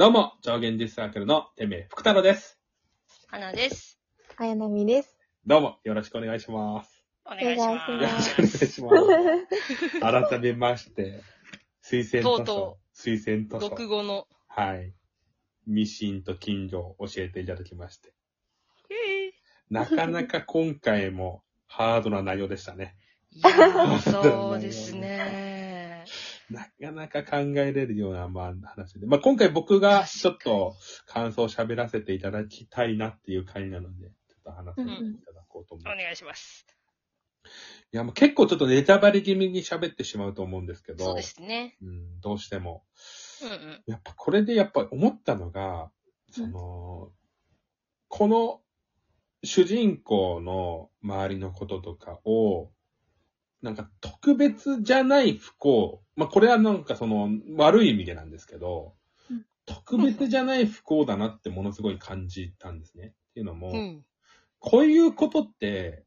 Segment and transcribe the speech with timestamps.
[0.00, 2.58] どうも、上限ディスサークルのてめえ福太郎です。
[3.26, 4.00] 花です。
[4.38, 5.14] 綾波です。
[5.44, 7.04] どうも、よろしくお願いします。
[7.26, 8.00] お願いしまおよ。
[8.00, 8.90] ろしくお願いしま
[10.00, 10.00] す。
[10.30, 11.20] 改めまして、
[11.84, 14.26] 推薦図書とうと、推薦図書読、語の。
[14.48, 14.94] はい。
[15.66, 18.08] ミシンと金魚を教えていただきまして。
[18.88, 19.32] へえ
[19.68, 22.96] なかなか今回もハードな内容でしたね。
[23.32, 25.59] いやー、そうですね。
[26.50, 29.06] なかなか考えれるような、まあ、話で。
[29.06, 30.74] まあ、今回僕がちょっと
[31.06, 35.94] 感想を喋らせていただきたいなっていう回なので、ちょっと話させていただこうと思います。
[35.94, 36.66] お願いします。
[37.92, 41.76] いや、もう結構ちょっとネタバレ気味に喋ってしまうと思うんですけど、そうですね。
[41.82, 42.84] うん、どうしても。
[43.42, 43.82] うんうん。
[43.86, 45.90] やっぱこれでやっぱ思ったのが、
[46.30, 47.10] その、
[48.08, 48.60] この
[49.42, 52.70] 主人公の周りのこととかを、
[53.62, 58.94] なんか特別じゃない不幸、まあこれはなんかその悪い意味でなんですけど、
[59.30, 63.14] うん特別じゃない不幸だなってものすごい感じたんですね。
[63.30, 64.04] っていうのも、うん。
[64.58, 66.02] こういうことって、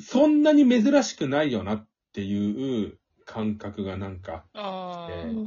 [0.00, 5.46] そんなに珍しくないよなっていう感覚がなんか、あえーー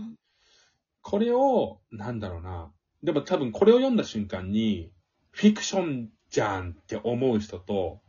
[1.02, 2.72] これを、なんだろうな。
[3.04, 4.92] でも多分これを読んだ瞬間に、
[5.32, 8.00] フィクションじゃんって思う人と、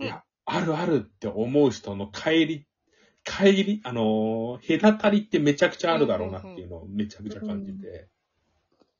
[0.00, 2.66] いや、あるあるって思う人の帰り、
[3.24, 8.08] 帰り、あのー隔たりってめちゃくちゃあるだろうなっていうのをめちゃくちゃ感じて、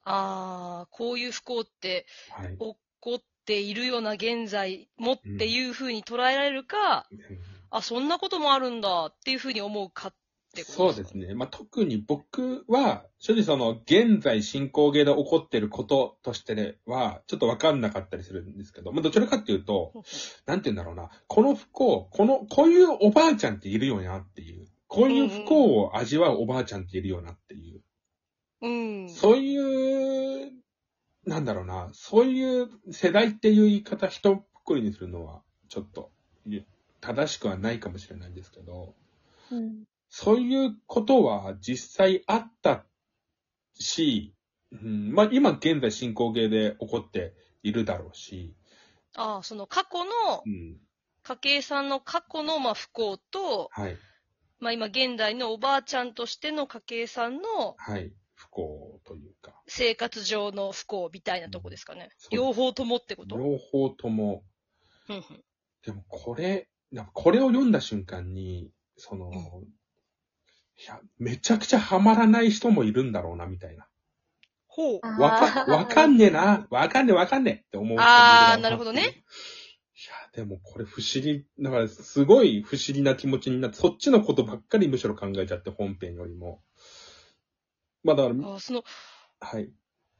[0.04, 2.56] あー、こういう不幸ってはい。
[2.56, 7.06] 起こっているような現在もっていうふうに捉えられるか、
[7.70, 10.14] あ、そんなこともあるんだっていうふうに思うか
[10.54, 11.34] ってことそうですね。
[11.34, 19.92] まあ、特に僕は、正直その、現在進行形で起こってることとしては、ちょっとわかんなかったりするんですけど、まあ、どちらかっていうと、
[20.46, 21.10] なんて言うんだろうな。
[21.26, 24.66] この不幸、この、こういうおばあちゃんっているよなっていう。
[24.86, 27.82] こういう不幸を味わうおばあちゃんっているよなっていう。
[28.62, 29.08] うん。
[29.08, 30.52] そういう、
[31.26, 31.90] なんだろうな。
[31.92, 36.12] そういう世代っていう言い方一括りにするのは、ちょっと、
[37.00, 38.94] 正しくはないかもしれないんですけど、
[39.50, 39.84] うん。
[40.16, 42.86] そういうことは実際あった
[43.74, 44.32] し、
[44.70, 48.54] うん、まあ今現在進行形で起こっているだろうし、
[49.16, 50.10] あー、その過去の
[50.46, 50.76] う、ん、
[51.24, 53.96] 家計さんの過去のまあ不幸と、はい、
[54.60, 62.10] まあ今現代のおばあちゃんとしての家計さんのはい、不幸というか、生活上の不幸みたいなとこですかね。
[62.18, 63.36] そう両方ともってこと？
[63.36, 64.44] 両方とも、
[65.08, 65.22] うんうん。
[65.84, 66.68] でもこれ、
[67.12, 69.32] これを読んだ瞬間に、その、ん
[70.76, 73.86] いや、めちゃくちゃハマらない人もいるんだろうな、みたいな。
[74.66, 75.00] ほう。
[75.20, 79.02] わか、わかんねえな、わかんねえわかんねえって思うあーなるほどね。
[79.02, 79.14] いや、
[80.32, 86.60] でもこれ不思議、だからすごい不思議な気持ちになって、そっちのことばっかりむしろ考えちゃって、本編よりも。
[88.02, 88.82] まあだから、あーその、
[89.40, 89.70] はい、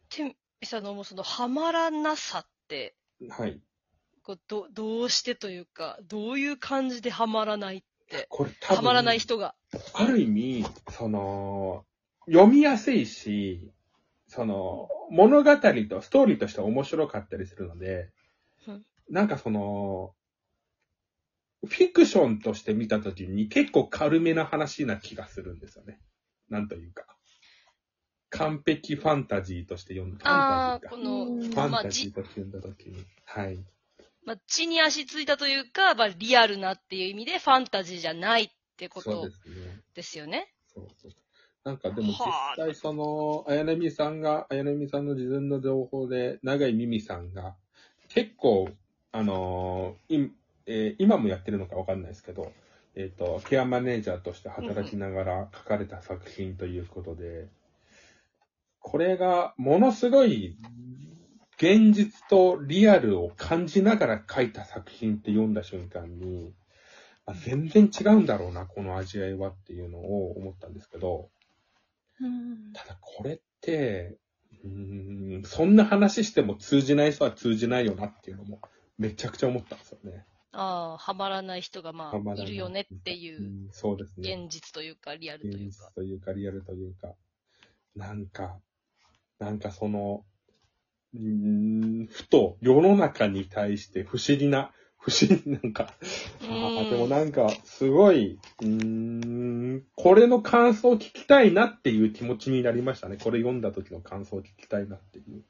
[0.09, 2.94] てんさんのもうその、はまらなさって、
[3.28, 3.60] はい。
[4.22, 9.54] こうどどうしてというか、どういう感じではまらないって、これ多分、はまらない人が。
[9.95, 11.85] ある意味、その、
[12.27, 13.73] 読みやすいし、
[14.29, 18.11] その、物語とストーリーとして面白かったりするので
[18.67, 20.15] うん、なんかその、
[21.67, 25.99] フィクションとして見たときに結構軽めな話な気がするんですよね。
[26.49, 27.06] なんというか。
[28.31, 30.29] 完璧ファンタジーとして読んだ。
[30.29, 31.43] ああ、ファンタジーこの。
[31.43, 33.05] ファンまあ、タジーじ、として読んだときに。
[33.25, 33.59] はい。
[34.25, 39.29] まあ、地に足ついたというか、まあ、リアルなっていう意味で、ファンタジーじゃないってこと
[39.95, 40.53] ですよね？
[40.75, 41.12] そうそう。
[41.65, 47.57] なんかでも実はあ際その、綾波さんが、綾波さんの自分の情報で、長井美美さんが、
[48.09, 48.69] 結構、
[49.12, 50.33] あのーい
[50.67, 52.53] えー今もやってるのかわかんないですけど、
[52.95, 57.49] えっ、と、ケアマネージャーとして働きながら書かれた作品ということで、
[58.79, 60.59] これがものすごい
[61.56, 66.53] 現実とリアルを感じながら書いた作品って読んだ瞬間に、
[67.27, 71.31] あ全然違うんだろうな、この味わいはっていうのを思ったんですけど、
[72.21, 72.73] うん。
[72.73, 74.19] ただこれって、
[74.62, 78.61] うーん、そんな話しても通じない人は通じないよなっていうのも
[78.99, 80.25] めちゃくちゃ思ったんですよね。
[80.53, 84.35] ああ、はまらない人がまあ、いいるよねっていうう、ん、そうですね。
[84.35, 85.91] 現実というか、リアルと現いうか。
[85.91, 87.15] 実というかリアルというか、
[87.97, 88.61] なんか、
[89.38, 90.25] なんかその、
[91.15, 94.73] うーん、ふと世の中に対して不思議な、
[95.05, 95.93] 不思議なんか、
[96.41, 103.19] あーでもなんか、すごい、うーん、これの感想を聞きたいなっていう気持ちになりましたね。
[103.23, 105.45] これ読んだ時の感想を聞きたいなっていう。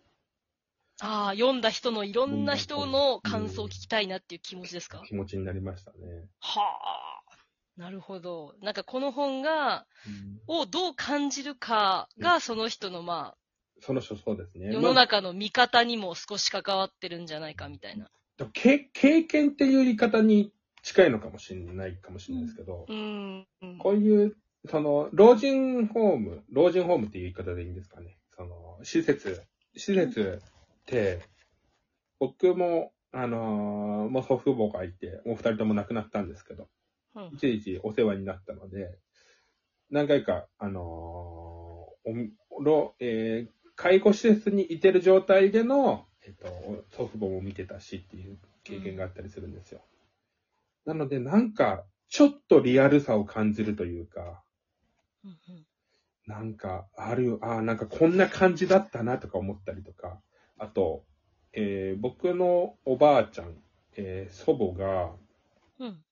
[1.01, 5.99] ああ、読んだ人のいろんな人の感想を聞きたいなっていう気持ちですか、気持ちになりましたね。
[6.41, 7.35] はあ。
[7.77, 8.56] なるほど。
[8.61, 13.37] なんかこの本が、うんをどう感じるかが、その人のまあ、
[13.81, 14.73] その人そうですね。
[14.73, 18.11] 世の中の見方にも少し関わってるんじゃないかみたいな。
[18.38, 20.52] でも経経験っていう言い方に
[20.82, 23.46] 近いのかもしれないかもしれないですけど、うん。
[23.62, 24.36] うんこういう、
[24.69, 28.19] その、老人ホーム、老人ホームっていう言い方でいいんですかね。
[28.36, 29.42] その、施設、
[29.76, 31.20] 施設って、
[32.19, 36.69] 僕も、あのーもう祖父母がいて、もう二人とも亡くなったんですけど、
[37.14, 38.98] うんいちいちお世話になったので、
[39.90, 46.47] 何回か、あのーおろえー介護施設にいてる状態での、えっと、
[46.97, 49.82] 祖父母も見てたしっていう経験があったりするんですよ。
[50.87, 54.43] なので、なんか、ちょっとリアルさを感じるというか、
[55.25, 55.67] うんうん
[56.26, 60.21] なんか、あるよ、ああ、なんかこんな感じだったなとか思ったりとか、
[60.59, 61.05] あと、
[61.53, 63.55] えー僕のおばあちゃん、
[63.97, 65.12] えー祖母が、
[65.79, 66.03] うん。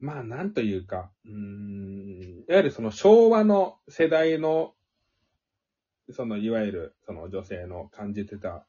[0.00, 4.74] まあ、なんというか、うーん、いわゆるその昭和の世代の、
[6.10, 8.66] その、いわゆる、その女性の感じてた、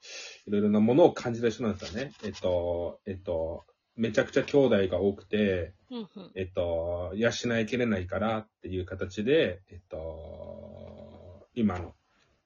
[0.48, 2.14] いろいろなものを感じた人なんですよね。
[2.24, 3.66] えっと、えっと、
[3.96, 7.30] めちゃくちゃ兄弟が多くて、うんうんえっと、養
[7.60, 11.94] いきれないからっていう形で、えっと、今の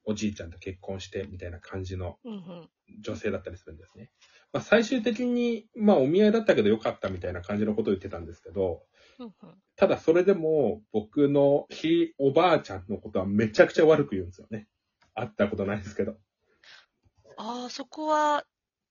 [0.05, 2.17] おじいちゃんと結婚してみたいな感じの
[3.01, 4.11] 女性だったりするんですね。
[4.51, 8.83] まあ、最終的に、まあ、お見合いだったけどよかったみたいな感じのことを言ってたんですけど、
[9.75, 14.67] ただそれでも僕のひおばあちゃんのことはめちゃくちゃ悪く言うんですよね。
[15.19, 16.15] 会ったことないですけど。
[17.37, 18.45] ああ、そこは、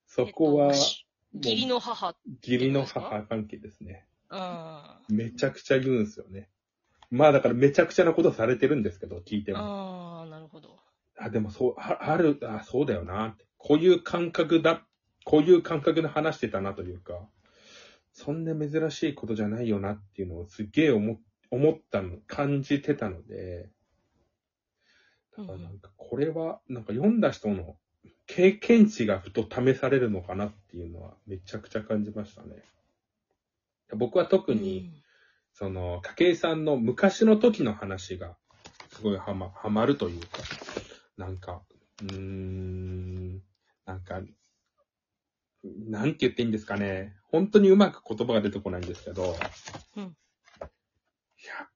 [0.06, 2.14] そこはえっ、とし義理の母。
[2.42, 4.06] 義理の母関係ですね。
[4.30, 5.16] うん。
[5.16, 6.48] めちゃくちゃ言うんですよね。
[7.10, 9.58] まあだからめちゃくちゃなことされてるんですけど、聞いても。
[9.58, 10.78] ああ、なるほど。
[11.18, 13.36] あ、でもそう、あある、あ、そうだよな。
[13.56, 14.86] こういう感覚だ、
[15.24, 17.28] こういう感覚で話してたなというか、
[18.12, 21.20] そんな珍しいことじゃないよなっていうのをすげえ思、
[21.50, 23.70] 思ったの、感じてたので、
[25.38, 27.76] だからなんかこれは、なんか読んだ人の
[28.26, 32.56] 経験値がふと試されるのかなっていうのはめちゃくちゃ感じましたね。
[33.94, 34.92] 僕は特に、
[35.54, 38.36] その、筧さんの昔の時の話が、
[38.92, 40.26] すごいはま、はまるというか、
[41.16, 41.62] なんか、
[42.02, 43.42] うーん、
[43.86, 44.20] なんか、
[45.62, 47.14] なんて言っていいんですかね。
[47.30, 49.36] 本当にうまく言葉が出てこないんですけど、
[49.96, 51.68] うんいや、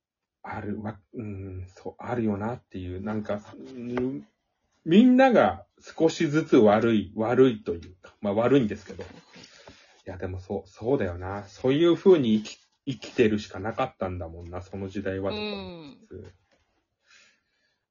[0.43, 4.27] あるわ、うん、そう、あるよなっていう、なんか、うん
[4.85, 9.07] みんなが少しずつ悪い、悪いというか、まあ悪いんですけど、い
[10.07, 11.45] や、でもそう、そうだよな。
[11.47, 16.35] そういう風に生き生きてるしかなかったんだもんな、その時代はとか思いつつ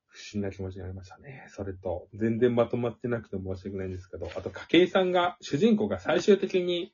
[0.08, 1.48] 不思議な気持ちになりましたね。
[1.50, 6.94] それと、全然まとまってなくて申し訳ないんですけど、あと、筧さんが、主人公が最終的に、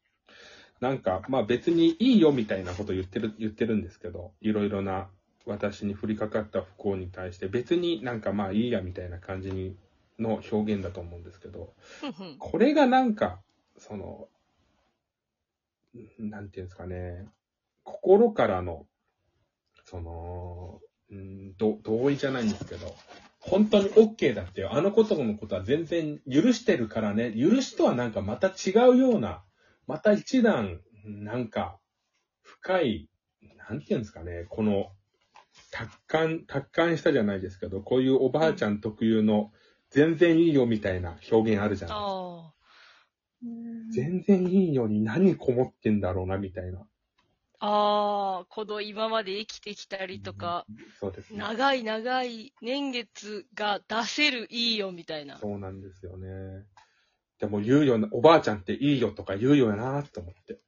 [0.79, 5.09] なんか、まあ別にいいよみたいなこと言ってる、言ってるんですけど、いろいろな
[5.47, 9.75] 私に降りかかった不幸に対して、別になんかまあいいやみたいな感じに、
[10.19, 11.73] の表現だと思うんですけど、
[12.39, 13.39] これがなんか、
[13.77, 14.27] その、
[16.19, 17.27] なんていうんですかね、
[17.83, 18.85] 心からの、
[19.85, 22.95] その、うん、ど同意じゃないんですけど、
[23.39, 24.73] 本当に OK だってよ。
[24.73, 27.31] あのことのことは全然許してるからね。
[27.31, 29.43] 許しとはなんかまた違うような、
[29.85, 31.79] また一段、なんか、
[32.41, 33.09] 深い、
[33.69, 34.91] なんていうんですかね、この、
[35.71, 39.51] 達観、達観したじゃないですけど、こういうおばあちゃん特有の、
[39.89, 42.03] 全然いいよみたいな表現あるじゃないですか。
[42.03, 42.53] あ
[43.43, 46.79] うん全然いいように何こもってんだろうな、みたいな。
[46.79, 46.85] あ。
[47.59, 50.65] ああ、この今まで生きてきたりとか、
[50.99, 51.39] そうですね。
[51.39, 55.37] 長い長い年月が出せるいいよみたいな。
[55.37, 56.65] そうなんですよね。
[57.39, 60.59] でも言うよな、おばあちゃんっていいよとか言うよなって思って。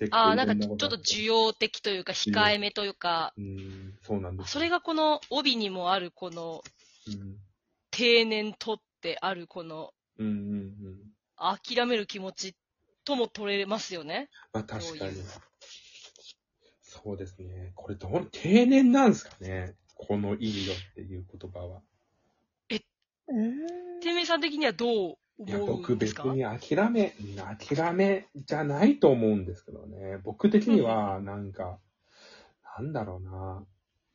[0.00, 4.50] 結ああ、なんかいちょっと需要的というか、控えめというか、うん、そうなんです。
[4.50, 6.62] それがこの帯にもあるこの
[7.06, 7.36] うん、
[7.90, 10.98] 定年とってあるこのうん、うん、うん。
[11.36, 12.54] 諦める気持ち
[13.04, 14.28] とも取れますよね。
[14.52, 15.12] まあ確かに
[16.82, 17.72] そうですね。
[17.74, 19.74] これどう、定年なんですかね？
[19.94, 21.80] このいいよっていう言葉は。
[23.28, 27.14] うんてめいさん的にはどういや、思僕別に諦め、
[27.58, 30.18] 諦めじゃないと思うんですけどね。
[30.22, 31.78] 僕的には、なんか、
[32.78, 33.64] なんだろうな。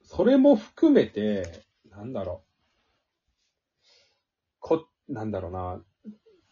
[0.04, 3.86] それも含めて、なんだろう。
[4.60, 5.82] こ、なんだろうな。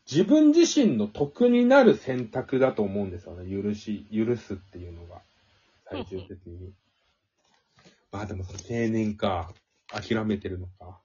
[0.10, 3.50] 自分自身の得になる選択だと思うんですよね。
[3.50, 5.22] 許し、許すっていうのが。
[5.90, 6.74] 最終的に。
[8.12, 9.54] まあでも、その定年か。
[9.94, 11.00] 諦めてるのか。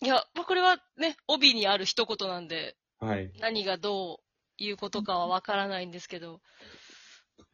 [0.00, 3.32] いや、まあこれはね、帯にある一言なんで、はい。
[3.40, 4.20] 何がど
[4.60, 6.40] ういうことかはわからないんですけど、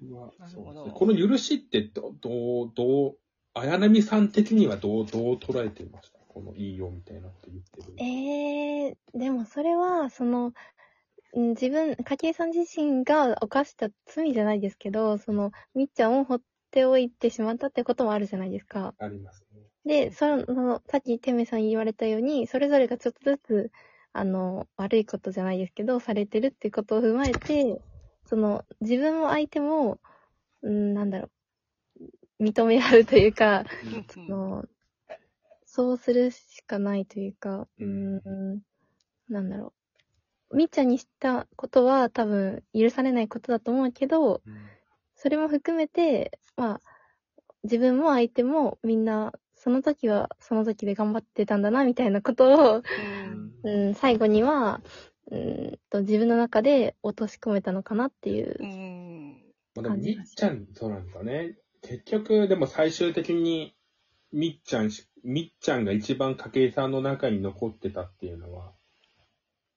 [0.00, 0.92] うわなるほどそうですね。
[0.94, 3.18] この許しってど、どう、どう、
[3.54, 6.18] 綾波さん的にはどう、どう捉えていました？
[6.18, 7.94] ここのいいよみたいなこと言ってる。
[7.98, 10.52] えー、でもそれは、その、
[11.36, 18.94] ん自分、かけいさん自身が犯した罪じゃないですけど、その、みっちゃんを放っておいてしまったってこともあるじゃないですか。
[18.98, 19.60] ありますね。
[19.84, 23.72] で、その、さっきてめさん言われたように、それぞれがちょっとずつ、
[24.18, 27.80] あの、悪いことじゃないですけど、されてるってことを踏まえて、
[28.24, 30.00] その、自分も相手も、
[30.62, 31.28] うん、なんだろ
[32.40, 33.64] う、認め合うというか、
[34.12, 34.64] その、
[35.64, 38.62] そうするしかないというか、うーん、
[39.28, 39.72] なんだろ
[40.50, 40.56] う。
[40.56, 44.68] みっちゃんにしたことは多分許されないことだと思うけど、うん。
[45.14, 46.80] それも含めて、まあ、
[47.62, 52.82] 自分も相手もみんな、その時はその時で頑張ってたんだな、みたいなことを、
[53.68, 54.80] うんうん、最後には、
[55.30, 58.64] うんと、自分の中で落とし込めたのかなっていうう。
[58.64, 59.42] ん。
[59.74, 61.56] まあでも、みっちゃん、そうなんだね。
[61.82, 63.74] 結局、でも最終的に、
[64.32, 68.72] みっちゃんし、みっちゃんが一番筧さんの中に残ってたっていうのは、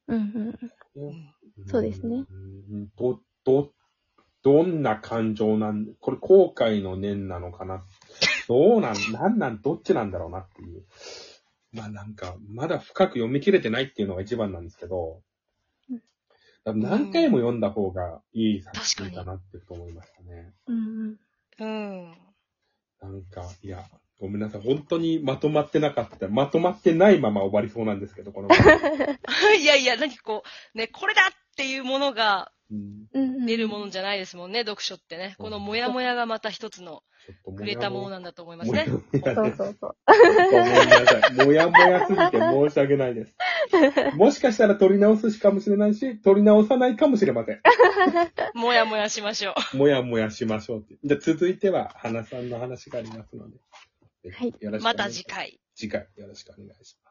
[0.07, 1.03] うんうん。
[1.03, 1.31] うん
[1.67, 2.87] そうですねうん。
[2.97, 3.71] ど、ど、
[4.43, 7.85] どんな感情なん、これ後悔の念なのかな。
[8.47, 10.85] どうなん、なんなん、どっちなんだろうなっていう。
[11.71, 15.21] まあなんか、まだ深く読み切れてないっていうのが一番なんですけど
[16.65, 20.53] 何回も読んだ方がいい作品だなって思いましたね。
[20.67, 21.17] うん
[21.59, 22.17] うん。
[23.01, 23.83] なんか、いや、
[24.19, 24.61] ごめんなさい。
[24.61, 26.27] 本当にまとまってなかった。
[26.27, 28.49] まとまってないまま終わりそうなんですけど、この。
[29.59, 30.43] いやいや、何かこ
[30.75, 32.51] う、ね、これだっていうものが。
[32.71, 35.35] 出るものじゃないですもんね、読書ってね。
[35.37, 38.85] このモヤモヤがまた一つのちょっとくれたものなんだと思いますね。
[38.87, 39.95] そうそうそう。
[40.51, 41.45] ごめんなさい。
[41.45, 43.35] もやもやすぎて申し訳ないです。
[44.15, 47.61] もしかしたら取り直すしかもしれないし、取り直さないかもしれません。
[48.55, 49.77] もやもやしましょう。
[49.77, 50.97] もやもやしましょうって。
[51.03, 53.57] じゃあ続いては、花さんの話がありますので。
[54.33, 54.83] はいよろしくお願いします。
[54.83, 55.59] また次回。
[55.75, 57.10] 次回よろしくお願いしま